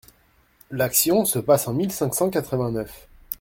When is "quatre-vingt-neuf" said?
2.31-3.07